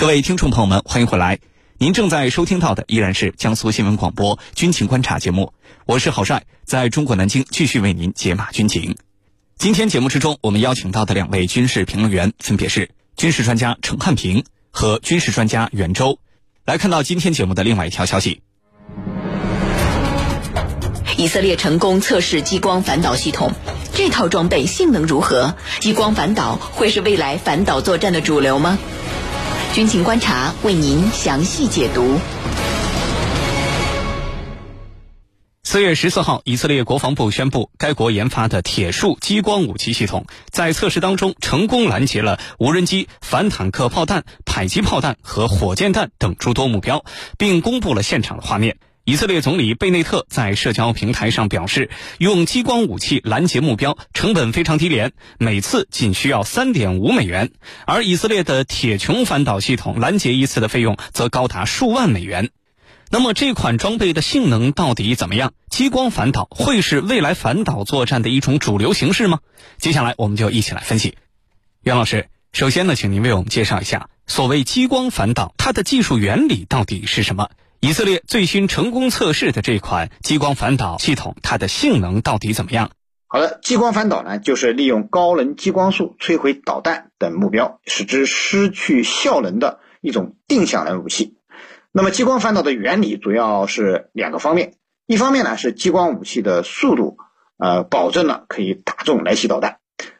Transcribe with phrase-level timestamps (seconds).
[0.00, 1.40] 各位听众朋友们，欢迎回来。
[1.76, 5.52] 您正在收听到的依然是江苏新闻广播《军情观察》节目，
[5.84, 8.96] 我是郝帅，在中国南京继续为您解码军情。
[9.58, 16.18] 今天节目之中，我们邀请到的两位军事评论员分别是军事专家陈汉平和军事专家袁周。
[16.64, 18.40] 来看到今天节目的另外一条消息：
[21.18, 23.52] 以色列成功测试激光反导系统，
[23.92, 25.54] 这套装备性能如何？
[25.80, 28.78] 激光反导会是未来反导作战的主流吗？
[29.72, 32.18] 军情观察为您详细解读。
[35.62, 47.04] 四月十四号，以色列国防部宣布，该国研发的铁树激光武器系统在测试当中成功拦截了无人机、反坦克炮弹、迫击炮弹和火箭弹等诸多目标，
[47.38, 48.76] 并公布了现场的画面。
[49.04, 57.50] 以色列总理贝内特在社交平台上表示，用激光武器拦截目标成本非常低廉，每次仅需要三点五美元。
[57.86, 62.50] 而以色列的铁穹反导系统拦截一次的费用则高达数万美元。
[63.10, 65.54] 那么这款装备的性能到底怎么样？
[65.70, 69.40] 激光反导会是未来反导作战的一种主流形式吗？
[69.78, 71.16] 接下来我们就一起来分析。
[71.82, 77.48] 袁老师，首先呢，请您为我们介绍一下所谓激光反导，它的技术原理到底是什么？
[77.82, 82.90] 以色列最新成功测试的这款激光反导系统，它的性能到底怎么样？
[83.26, 91.38] 好的，激光反导呢，就是利用高能激光束摧毁导弹等目标，使之失去效能的一种定向能武器。
[91.90, 94.74] 那么，激光反导的原理主要是两个方面，
[95.06, 97.16] 一方面呢是激光武器的速度，
[97.56, 99.78] 呃，保证了可以打中来袭导弹。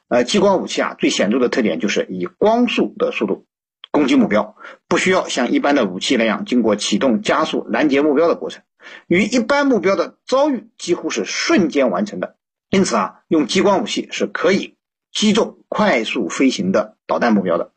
[0.08, 3.44] 呃，激光武器啊，最显著的特点就是以光速的速度。
[3.90, 4.56] 攻击目标
[4.88, 8.62] 不需要像一般的武器那样经过启动、加速、拦截目标的过程，
[9.06, 12.36] 与一般目标的遭遇几乎是瞬间完成的。
[12.70, 14.76] 因此啊，用激光武器是可以
[15.10, 17.72] 击中快速飞行的导弹目标的。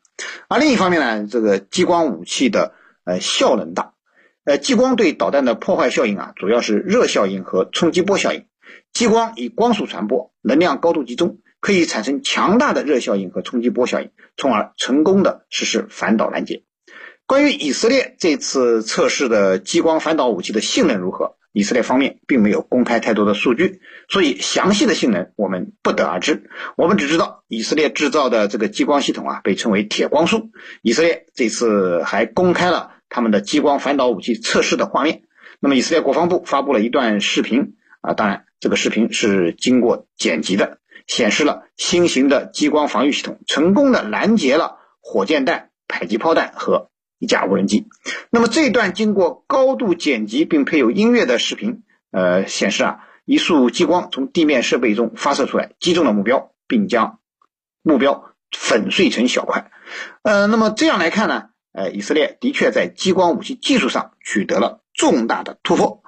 [0.46, 3.94] 而另一方面呢，这个激光武器的呃效能大，
[4.44, 8.46] 呃，激光对导弹的破坏效应啊，主要是热效应和冲击波效应。
[8.92, 11.38] 激光以光速传播，能量高度集中。
[11.64, 16.62] 可以产生强大的热效应和冲击波效应，从而成功的实施反导拦截。
[17.24, 23.80] 关于以色列这次测试的激光反导武器的性能如何，以色列方面并没有公开太多的数据，
[24.10, 26.50] 所以详细的性能我们不得而知。
[26.76, 30.50] 我们只知道以色列制造的这个激光系统啊，被称为铁光束。
[30.82, 35.22] 以色列这次还公开了他们的激光反导武器测试的画面。
[35.60, 40.76] 那么以色列国防部发布了一段视频啊，当然这个视频是经过剪辑的。
[41.06, 47.86] 显示了新型的激光防御系统成功的拦截了火箭弹、迫击炮弹和一架无人机。
[48.30, 57.18] 那么这段经过高度剪辑并配有音乐的视频，呃，显示啊，一束激光从地面设备中发射出来，击中了目标，并将
[57.82, 59.70] 目标粉碎成小块。
[60.22, 66.03] 呃，那么这样来看呢，呃，以色列的确在激光武器技术上取得了重大的突破。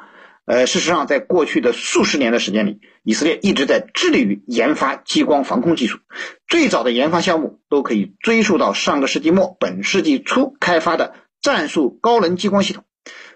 [0.46, 5.98] 呃，事实上，在过去的数十年的时间里，以色列一直在致力于研发激光防空技术。
[6.46, 12.84] 最早的研发项目都可以追溯到上个世纪末、本世纪初开发的战术高能激光系统。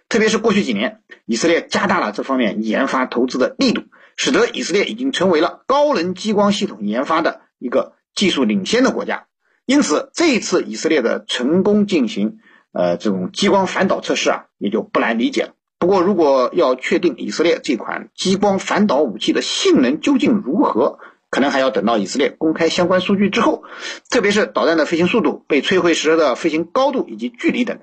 [0.08, 3.82] 特别是过去几年，以色列加大了这方面研发投资的力度，
[4.16, 9.26] 使得以色列已经成为了高能激光系统研发的一个技术领先的国家。
[9.66, 12.38] 因此，这一次以色列的成功进行
[12.72, 15.54] 呃这种激光反导测试啊，也就不难理解了。
[15.80, 20.98] 不过，如果要确定以色列这款激光反导武器的性能究竟如何，
[21.30, 23.64] 可能还要等到以色列公开相关数据之后，
[24.10, 27.80] 特别是导弹的飞行速度、被摧毁时的飞行高度以及距离等。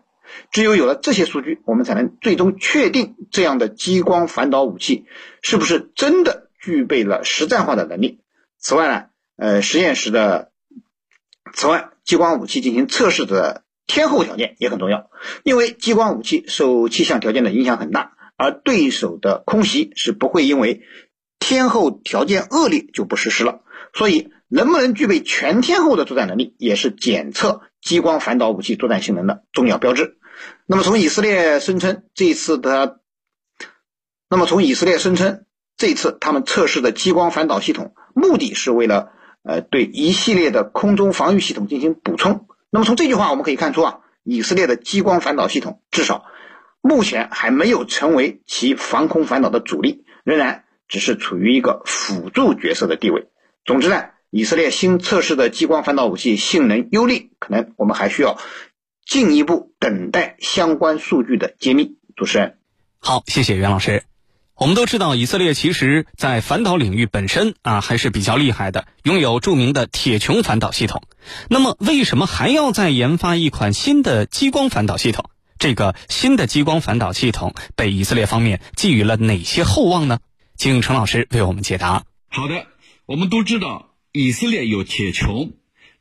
[0.51, 5.05] 只有有了这些数据，我们才能最终确定这样的激光反导武器
[5.41, 8.19] 是不是真的具备了实战化的能力。
[8.59, 9.05] 此外呢，
[9.37, 10.51] 呃，实验室的
[11.51, 13.63] 此外，激光武器进行测试的。
[13.87, 15.09] 天候条件也很重要，
[15.43, 20.83] 因为激光武器受气象条件的影响很大，而对手的空袭是不会因为
[21.39, 23.61] 天候条件恶劣就不实施了。
[23.93, 30.17] 所以，能不能具备全天候的作战能力，也是检测激光反导武器作战性能的重要标志。
[30.65, 32.99] 那么，从以色列声称这一次的，
[34.29, 35.45] 那么从以色列声称
[35.77, 39.13] 这次他们测试的激光反导系统，目的是为了
[39.43, 42.45] 呃对一系列的空中防御系统进行补充。
[42.77, 46.25] 那么从这句话我们可以看出啊，以色列的激光反导系统至少
[46.79, 53.29] 目前还没有成为其防空反导的主力，仍然只是处于一个辅助角色的地位。
[53.65, 58.37] 总之呢，以色列新测试的激光反导武器性能优劣，可能我们还需要
[59.07, 61.97] 进一步等待相关数据的揭秘。
[62.15, 62.59] 主持人，
[62.99, 64.03] 好，谢谢袁老师。
[64.59, 71.03] 我们都知道，以色列其实在反导领域本身啊还是比较厉害的，拥有著名的铁穹反导系统。
[71.47, 75.29] 那么，为什么还要再研发一款新的激光反导系统？
[75.59, 80.17] 这个新的激光反导系统被以色列方面寄予了哪些厚望呢？
[80.55, 82.05] 请陈老师为我们解答。
[82.27, 82.65] 好的，
[83.05, 85.51] 我们都知道以色列有铁穹，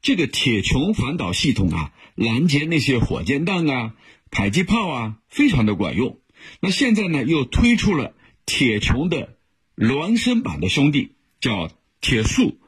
[0.01, 3.93] 这个铁穹反导系统啊，拦截那些火箭弹啊、
[4.31, 6.17] 迫击炮啊，非常的管用。
[6.61, 8.15] 那现在呢，又推出了。
[8.47, 9.37] 铁穹的
[9.77, 11.71] 孪生版的兄弟叫
[12.01, 12.59] 铁树，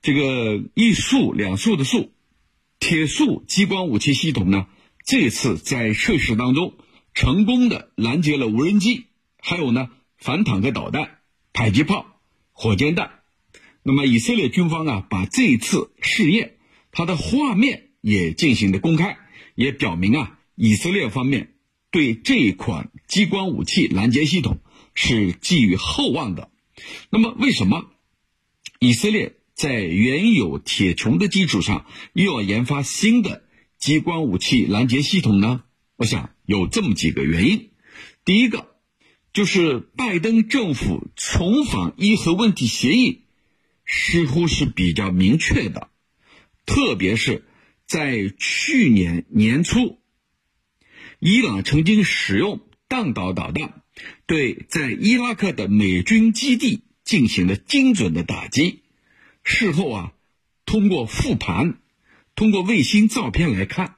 [0.00, 2.12] 这个一树两树的树，
[2.78, 4.68] 铁树激光武器系统呢，
[5.04, 6.74] 这次在测试当中
[7.12, 9.06] 成功的拦截了无人机，
[9.38, 11.18] 还有呢反坦克导弹、
[11.52, 12.06] 迫击炮、
[12.52, 13.10] 火箭弹。
[13.82, 16.56] 那么以色列军方啊，把这次试验
[16.92, 19.18] 它的画面也进行了公开，
[19.56, 21.54] 也表明啊，以色列方面
[21.90, 24.60] 对这款激光武器拦截系统。
[25.00, 26.50] 是寄予厚望的。
[27.08, 27.88] 那么，为什么
[28.80, 33.44] 以色列在原有铁穹的基础上又要研发新的
[33.78, 35.62] 激光武器拦截系统呢？
[35.94, 37.70] 我想有这么几个原因。
[38.24, 38.74] 第一个
[39.32, 43.22] 就是拜登政府重返伊核问题协议
[43.86, 45.90] 似乎是比较明确的，
[46.66, 47.44] 特别是
[47.86, 50.00] 在去年年初，
[51.20, 53.80] 伊朗曾经使用弹道导弹。
[54.28, 58.82] 对在伊拉克的美军基地进行了精准的打击。
[59.42, 60.12] 事后啊，
[60.66, 61.78] 通过复盘，
[62.34, 63.96] 通过卫星照片来看，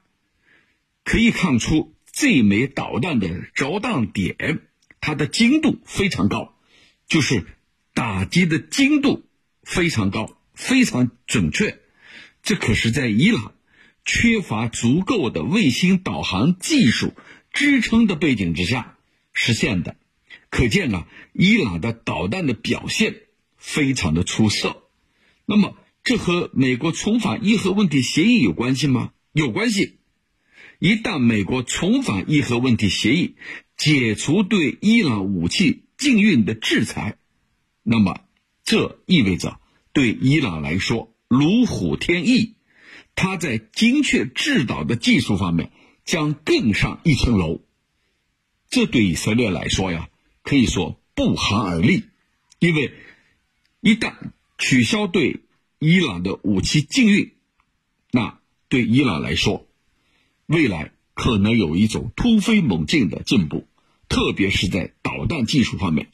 [1.02, 4.60] 可以看出这枚导弹的着弹点，
[5.00, 6.54] 它的精度非常高，
[7.08, 7.44] 就是
[7.92, 9.24] 打击的精度
[9.64, 11.80] 非常高，非常准确。
[12.44, 13.52] 这可是在伊朗
[14.04, 17.14] 缺乏足够的卫星导航技术
[17.52, 18.96] 支撑的背景之下。
[19.32, 19.96] 实现的，
[20.50, 23.22] 可见啊，伊朗的导弹的表现
[23.56, 24.82] 非常的出色。
[25.46, 29.12] 那么，这和美国重返伊核问题协议有关系吗？
[29.32, 29.98] 有关系。
[30.78, 33.36] 一旦美国重返伊核问题协议，
[33.76, 37.16] 解除对伊朗武器禁运的制裁，
[37.82, 38.20] 那么
[38.64, 39.60] 这意味着
[39.92, 42.54] 对伊朗来说如虎添翼，
[43.14, 45.70] 它在精确制导的技术方面
[46.04, 47.60] 将更上一层楼。
[48.68, 50.08] 这对以色列来说呀，
[50.42, 52.04] 可以说不寒而栗，
[52.58, 52.92] 因为
[53.80, 54.14] 一旦
[54.58, 55.40] 取消对
[55.78, 57.32] 伊朗的武器禁运，
[58.10, 59.66] 那对伊朗来说，
[60.46, 63.68] 未来可能有一种突飞猛进的进步，
[64.08, 66.10] 特别是在导弹技术方面，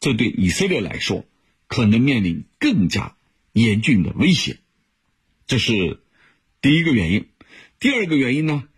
[0.00, 1.24] 这对以色列来说
[1.66, 3.16] 可能面临更加
[3.52, 4.58] 严峻的威胁。
[5.46, 6.00] 这是
[6.60, 7.28] 第一个原因。
[7.78, 8.68] 第二个原因呢，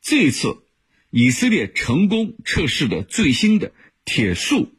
[0.00, 0.64] 这次。
[1.10, 3.72] 以色列成功测试的最新的
[4.04, 4.72] 铁树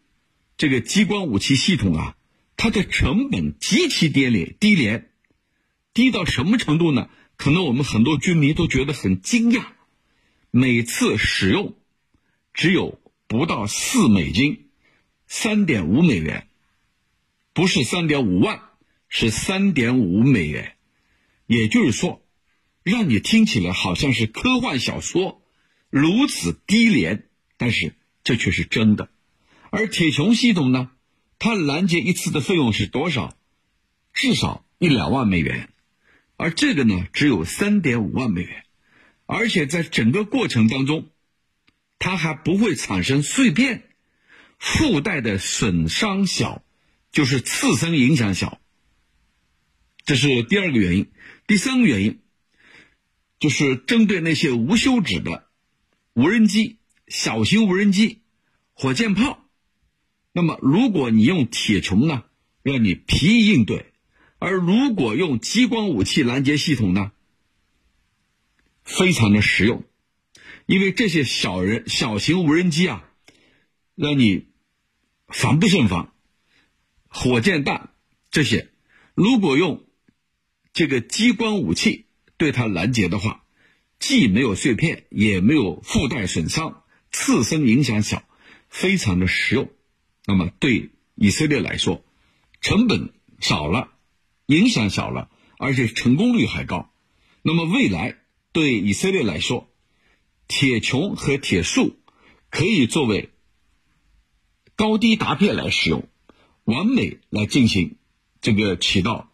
[0.56, 2.16] 这个激光武器系统啊，
[2.56, 5.12] 它的成本极其低廉，低廉
[5.94, 7.10] 低到什么程度呢？
[7.36, 9.66] 可能我们很多军迷都觉得很惊讶，
[10.52, 11.76] 每次使用
[12.54, 14.70] 只有不到四美金，
[15.28, 16.48] 三点五美元，
[17.52, 18.62] 不是三点五万，
[19.10, 20.78] 是三点五美元，
[21.48, 22.24] 也就是说，
[22.84, 25.41] 让你听起来好像是科幻小说。
[25.92, 27.28] 如此低廉，
[27.58, 27.94] 但是
[28.24, 29.10] 这却是真的。
[29.70, 30.90] 而铁穹系统呢，
[31.38, 33.38] 它拦截一次的费用是多少？
[34.14, 35.70] 至少一两万美元，
[36.38, 38.64] 而这个呢，只有三点五万美元，
[39.26, 41.10] 而且在整个过程当中，
[42.00, 43.84] 它还不会产生碎片，
[44.60, 46.64] 附带的损伤小，
[47.12, 48.62] 就是次生影响小。
[50.06, 51.12] 这是第二个原因。
[51.48, 52.22] 第三个原因，
[53.40, 55.50] 就是针对那些无休止的。
[56.14, 56.78] 无人机、
[57.08, 58.22] 小型无人机、
[58.74, 59.46] 火箭炮，
[60.34, 62.26] 那么如果你用铁穹呢，
[62.64, 63.86] 让你疲于应对；
[64.40, 67.12] 而如果用激光武器拦截系统呢，
[68.84, 69.84] 非常的实用，
[70.66, 73.10] 因为这些小人、小型无人机啊，
[73.96, 74.48] 让你
[75.28, 76.14] 防不胜防。
[77.08, 77.94] 火箭弹
[78.32, 78.70] 这些，
[79.14, 79.86] 如果用
[80.74, 82.06] 这个激光武器
[82.38, 83.46] 对它拦截的话，
[84.02, 88.24] 既没有碎片，也没有附带损伤，次生影响小，
[88.68, 89.70] 非常的实用。
[90.26, 92.04] 那么对以色列来说，
[92.62, 93.92] 成本少了，
[94.48, 95.30] 影响小了，
[95.60, 96.92] 而且成功率还高。
[97.44, 98.18] 那么未来
[98.52, 99.72] 对以色列来说，
[100.48, 102.00] 铁穹和铁树
[102.50, 103.30] 可以作为
[104.76, 106.10] 高低搭配来使用，
[106.64, 107.98] 完美来进行
[108.42, 109.31] 这个起到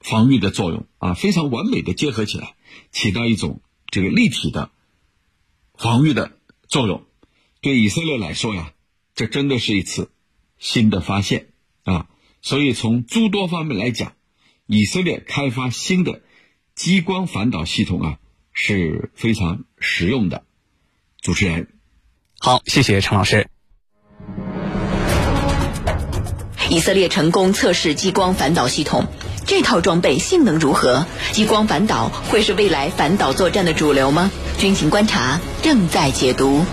[0.00, 2.54] 防御的作用啊，非常完美的结合起来。
[2.90, 4.70] 起到一种这个立体的
[5.74, 6.38] 防御的
[6.68, 7.04] 作用，
[7.60, 8.72] 对以色列来说呀，
[9.14, 10.10] 这真的是一次
[10.58, 11.48] 新的发现
[11.84, 12.08] 啊！
[12.42, 14.14] 所以从诸多方面来讲，
[14.66, 16.22] 以色列开发新的
[16.74, 18.18] 激光反导系统啊
[18.52, 20.44] 是非常实用的。
[21.20, 21.74] 主持人，
[22.38, 23.50] 好，谢谢陈老师。
[26.70, 29.06] 以色列成功测试激光反导系统，
[29.44, 31.04] 这套装备性能如何？
[31.32, 34.30] 激光反导会是未来反导作战的主流吗？
[34.56, 36.64] 军情观察正在解读。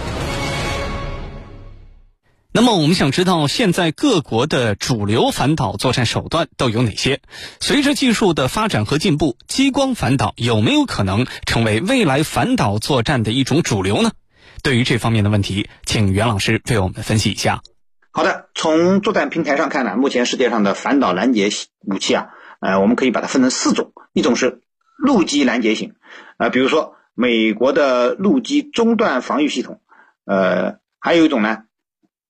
[2.52, 7.20] 那么，我们想知道现在各国的主流反导作战手段都有哪些？
[7.60, 14.12] 随着技术的发展和进步，激光反导有没有可能成为未来反导作战的一种主流呢？
[14.62, 17.62] 对于这方面的问题，请袁老师为我们分析一下。
[18.18, 24.64] 好的，从作战平台上看呢，目前世界上的反导拦截武器啊，呃，我们可以把它分成四种，一种是
[24.98, 25.94] 陆基拦截型，
[26.38, 29.82] 啊，比如说美国的陆基中段防御系统，
[30.26, 31.66] 呃，还有一种呢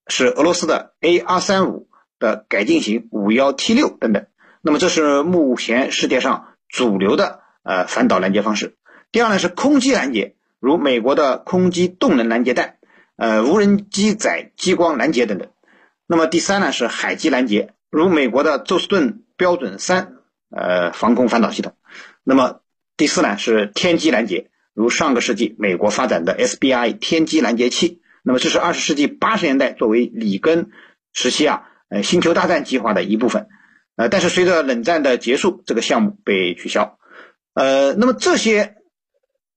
[0.07, 1.87] 是俄罗斯的 A 二三五
[2.19, 4.25] 的改进型五幺 T 六等等。
[4.61, 8.75] 那么这是目前世界上主流的呃反导拦截方式。
[9.13, 12.75] 第二呢是空基拦截，如美国的空基动能拦截弹，
[13.15, 15.47] 呃，无人机载激光拦截等等。
[16.09, 20.13] 那么第三呢是海基拦截，如美国的宙斯盾标准三
[20.49, 21.73] 呃防空反导系统。
[22.23, 22.61] 那么
[22.95, 28.01] 第四呢是天基拦截，如上个世纪美国发展的 SBI 天基拦截器。
[28.23, 30.71] 那么这是二十世纪八十年代作为里根
[31.11, 33.47] 时期啊呃星球大战计划的一部分，
[33.97, 36.97] 呃但是随着冷战的结束，这个项目被取消。
[37.53, 38.75] 呃那么这些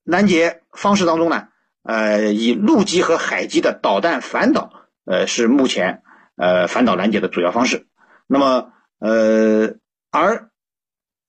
[0.02, 1.46] 拦截方式当中呢，
[1.84, 4.72] 呃以陆基和海基的导弹反导
[5.04, 6.02] 呃是目前。
[6.40, 7.86] 呃，反导拦截的主要方式。
[8.26, 9.74] 那么，呃，
[10.10, 10.48] 而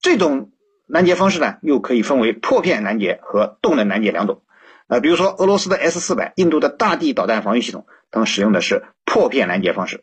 [0.00, 0.52] 这种
[0.86, 4.42] 拦截方式呢，又可以分为破片拦截和动能拦截两种。
[4.86, 10.02] 呃，比如说俄罗斯的 S 四百、印度的大地导弹防御系统，它们使用的是破片拦截方式。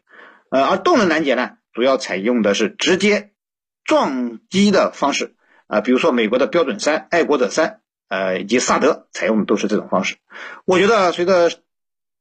[0.51, 3.31] 呃，而动能拦截呢，主要采用的是直接
[3.83, 5.33] 撞击的方式。
[5.65, 10.17] 啊，比如说美国的标准三、爱国者三，呃，以及萨德采用的都是这种方式。
[10.65, 11.49] 我觉得随着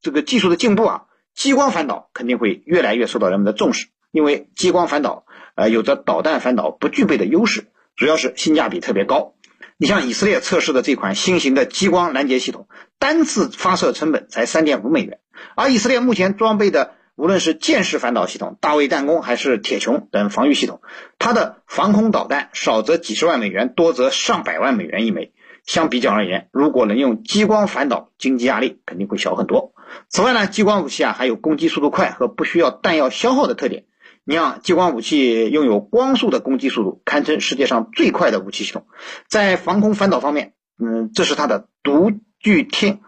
[0.01, 1.05] 这个技术的进步啊。
[1.39, 9.35] 激光反导肯定会越来越受到人们的重视，因为激光反导呃有着导弹反导不具备的优势，主要是性价比特别高。
[9.77, 12.67] 你像以色列测试的这款新型的激光拦截系统，
[12.99, 15.21] 单次发射成本才三点五美元，
[15.55, 20.81] 而以色列目前装备的无论是箭式反导系统大卫弹弓还是铁穹等防御系统，
[21.21, 25.33] 它的防空导弹少则几十万美元，多则上百万美元一枚。
[25.65, 29.73] 相比较而言，如果能用激光反导，经济压力肯定会小很多。
[30.09, 33.85] 此外呢，激光武器啊还有攻击速度快和不需要弹药消耗的特点。
[34.25, 38.87] 你像激光武器拥有光速的攻击速度，堪称世界上最快的武器系统。
[39.27, 43.01] 在防空反导方面，嗯，这是它的独具天，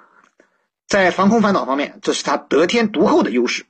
[0.87, 3.65] 在防空反导方面，这是它得天独厚的优势。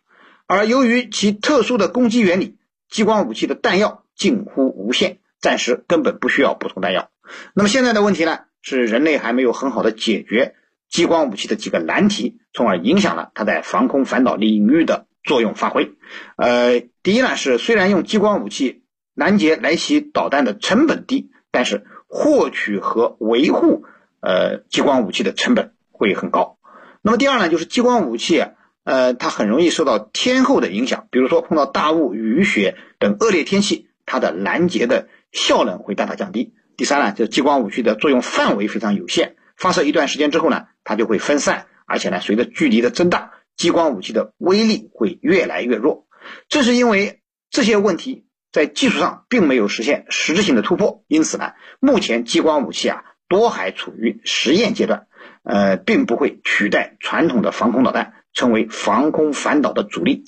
[0.46, 7.10] 而由于其特殊的攻击原理，激光武器的弹药近乎无限，暂时根本不需要补充弹药。
[7.54, 8.40] 那么现在的问题呢？
[8.62, 10.54] 是人类还没有很好的解决
[10.90, 15.92] 激光武器的几个难题，从而影响了它在防空反导领域的作用发挥。
[16.36, 18.82] 呃，第一呢是虽然用激光武器
[19.14, 23.84] 拦截来袭导弹的成本低，但是获取和维护
[24.20, 26.58] 呃激光武器的成本会很高。
[27.02, 28.44] 那么第二呢就是激光武器
[28.82, 36.52] 呃它很容易受到天候的影响，比如说碰到大雾、雨雪等恶劣天气，它的拦截的效能会大大降低。
[36.76, 46.06] 第三呢，就是激光武器的作用范围非常有限，发射一段时间之后呢，它就会分散，而且呢，随着距离的增大，激光武器的威力会越来越弱。
[46.48, 55.06] 正是因为这些问题在技术上并没有实现实质性的突破，因此呢，目前激光武器啊多还处于实验阶段，
[55.42, 60.24] 呃，并不会取代传统的防空导弹，成为防空反导的主力。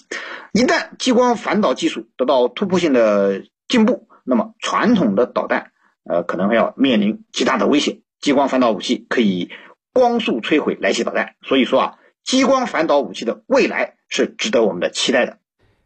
[0.53, 5.73] 一旦激光反导技术得到突破性的进步，那么传统的导弹。
[6.05, 8.01] 呃，可能要面临极大的危险。
[8.23, 9.50] 激光反导武器可以
[9.93, 15.38] 光速摧毁来袭导弹，所以说啊，激光反导武器的未来是值得我们的期待的。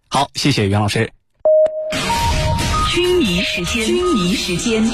[0.09, 1.11] 好，谢谢袁老师。
[2.95, 4.85] 军迷时间，军迷时间。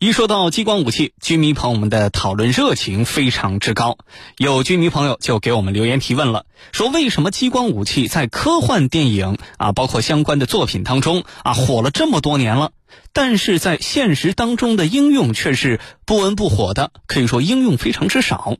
[0.00, 3.98] 一说到激光武器，军迷朋友们的讨论热情非常之高。
[4.36, 12.70] 有军迷朋友就给我们留言提问了，说为什么激光武器在科幻电影啊，包括相关的作品当中啊火了这么多年了，
[13.12, 18.56] 但是在现实当中的应用却是不温不火的，可以说应用非常之少。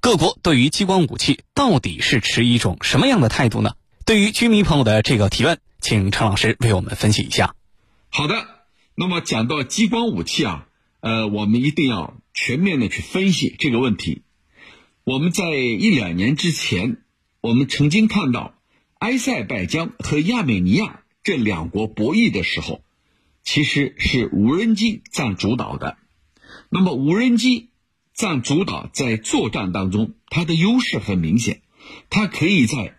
[0.00, 3.74] 各国对于激光武器到底是持一种什么样的态度呢？
[4.04, 7.54] 对于军迷朋友的这个提问，请陈老师为我们分析一下。
[8.10, 8.53] 好的。
[8.94, 10.68] 那么讲到激光武器啊，
[11.00, 14.22] 呃，我们一定要全面的去分析这个问题。
[15.02, 17.02] 我们在一两年之前，
[17.40, 18.54] 我们曾经看到
[19.00, 22.82] 埃塞拜疆和亚美尼亚这两国博弈的时候，
[23.42, 25.98] 其实是无人机占主导的。
[26.70, 27.70] 那么无人机
[28.14, 31.62] 占主导，在作战当中，它的优势很明显，
[32.10, 32.96] 它可以在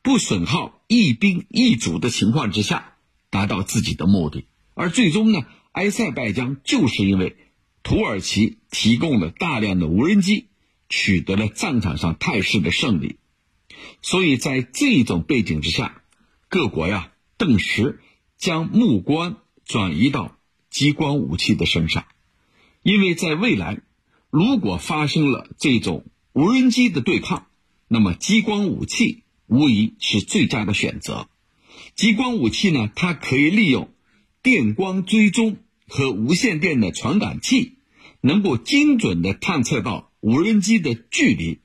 [0.00, 2.94] 不损耗一兵一卒的情况之下，
[3.30, 4.46] 达到自己的目的。
[4.78, 5.40] 而最终呢，
[5.72, 7.36] 埃塞拜疆就是因为
[7.82, 10.46] 土耳其提供了大量的无人机。
[10.90, 13.16] 取得了战场上态势的胜利，
[14.00, 16.00] 所以在这种背景之下，
[16.48, 18.00] 各国呀顿时
[18.38, 20.38] 将目光转移到
[20.70, 22.06] 激光武器的身上，
[22.82, 23.82] 因为在未来，
[24.30, 27.48] 如果发生了这种无人机的对抗，
[27.86, 31.28] 那么激光武器无疑是最佳的选择。
[31.94, 33.90] 激光武器呢，它可以利用
[34.48, 37.74] 电光追踪和无线电的传感器，
[38.22, 40.06] 能够精准的探测到。
[40.20, 41.60] 无人机的距离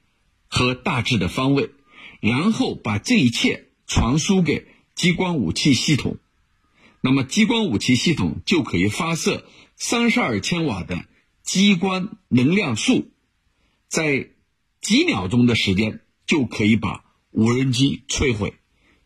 [0.48, 1.72] 和大致的方位，
[2.22, 6.18] 然后把这一切传输给激光武器系统，
[7.02, 9.44] 那么激光武器系统就可以发射
[9.76, 11.04] 三十二千瓦的
[11.42, 13.10] 激光能量束，
[13.88, 14.30] 在
[14.82, 18.54] 几秒钟的时间就可以把无人机摧毁。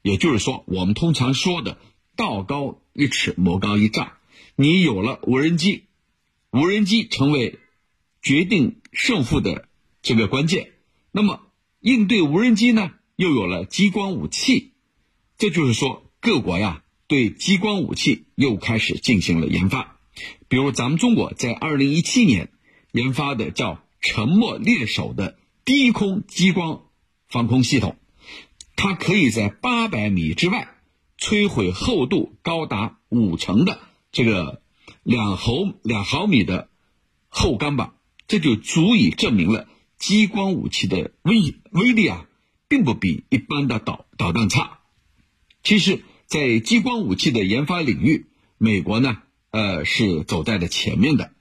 [0.02, 1.78] 也就是说，我们通常说的
[2.18, 4.12] “道高一尺，魔高一丈”。
[4.58, 5.86] 你有了无人机，
[6.52, 7.60] 无人机成为
[8.22, 8.82] 决定。
[9.00, 9.68] 胜负的
[10.02, 10.72] 这个关键，
[11.12, 14.72] 那么应对无人机呢，又有了激光武器，
[15.38, 20.00] 这就是说各国呀对激光武器又开始进行了研发。
[20.48, 22.50] 比如咱们中国在二零一七年
[22.92, 26.86] 研发的叫“沉默猎手”的低空激光
[27.28, 27.98] 防空系统，
[28.76, 30.76] 它可以在八百米之外
[31.18, 33.80] 摧毁厚度高达五成的
[34.12, 34.62] 这个
[35.04, 36.70] 两毫两毫米的
[37.28, 37.94] 厚钢板。
[38.28, 42.28] 这就足以证明了激光武器的威威力啊，
[42.68, 44.80] 并不比一般的导导弹差。
[45.64, 49.20] 其实，在激光武器的研发领域，美国呢，
[49.52, 51.32] 呃，是走在了前面的。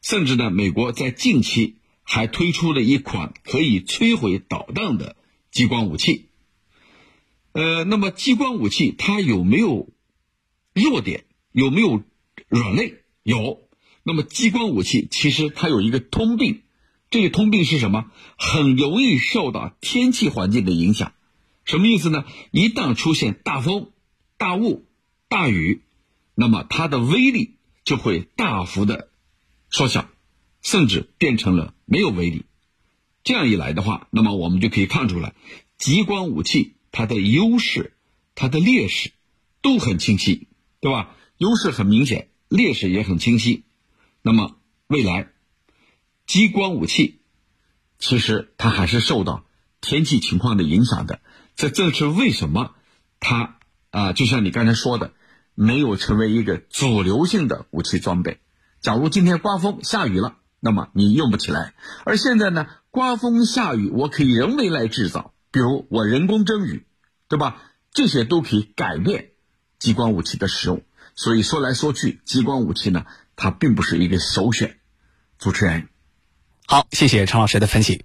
[0.00, 5.16] 甚至呢，美国在近期还推出了一款可以摧毁导弹的
[5.50, 6.29] 激光武器。
[7.52, 9.88] 呃，那么激光武器它有没有
[10.72, 11.24] 弱点？
[11.52, 12.02] 有没有
[12.48, 13.02] 软肋？
[13.22, 13.60] 有。
[14.02, 16.62] 那么，激光武器其实它有一个通病，
[17.10, 18.10] 这个通病是什么？
[18.38, 21.12] 很容易受到天气环境的影响。
[21.64, 22.24] 什么意思呢？
[22.50, 23.90] 一旦出现大风、
[24.38, 24.86] 大雾、
[25.28, 25.82] 大雨，
[26.34, 29.10] 那么它的威力就会大幅的
[29.70, 30.08] 缩小，
[30.62, 32.46] 甚至变成了没有威力。
[33.22, 35.34] 这样一来的话，那么我们就可以看出来，
[35.76, 37.92] 激光武器它的优势、
[38.34, 39.12] 它的劣势
[39.62, 40.48] 都很清晰，
[40.80, 41.14] 对吧？
[41.36, 43.64] 优势很明显，劣势也很清晰。
[44.22, 45.28] 那么未来，
[46.26, 47.20] 激光武器
[47.98, 49.44] 其实它还是受到
[49.80, 51.20] 天气情况的影响的。
[51.56, 52.74] 这正是为什么
[53.20, 53.58] 它
[53.90, 55.12] 啊，就像你刚才说的，
[55.54, 58.38] 没有成为一个主流性的武器装备。
[58.80, 61.74] 假如今天刮风下雨了，那么你用不起来。
[62.04, 66.86] 而现在呢，刮风下雨我可以人为来制造，比如我人工增雨，
[67.28, 67.62] 对吧？
[67.92, 69.30] 这些都可以改变
[69.78, 70.82] 激光武器的使用。
[71.16, 73.04] 所以说来说去，激光武器呢？
[73.36, 74.78] 它并不是一个首选。
[75.38, 75.88] 主持人，
[76.66, 78.04] 好，谢谢陈老师的分析。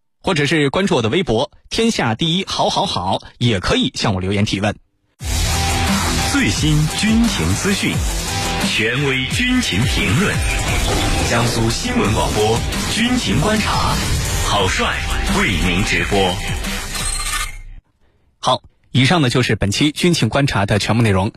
[0.23, 4.75] 或者是关注我的微博“天下第一好好好”，也可以向我留言提问。
[6.31, 7.93] 最新军情资讯，
[8.69, 10.33] 权威军情评论，
[11.29, 12.57] 江苏新闻广播
[12.95, 13.93] 军情观察，
[14.47, 14.95] 郝帅
[15.37, 16.33] 为您直播。
[18.39, 21.29] 好，以上呢就是本期军情观察的全部内容。